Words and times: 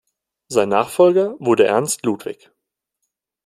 Sein 0.47 0.69
Nachfolger 0.69 1.35
wurde 1.37 1.67
Ernst 1.67 2.03
Ludwig. 2.07 2.49